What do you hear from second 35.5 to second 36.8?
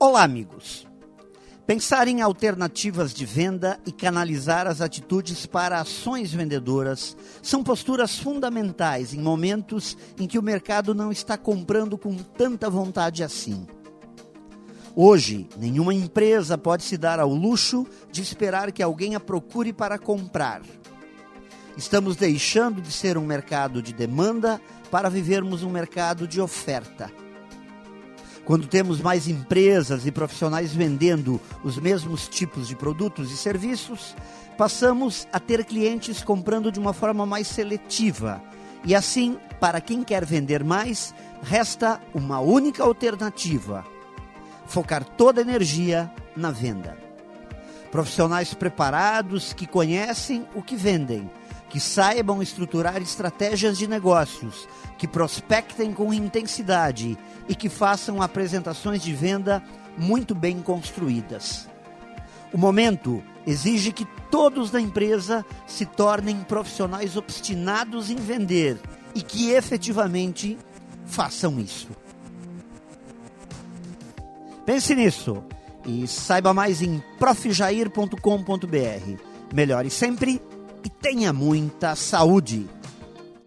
clientes comprando de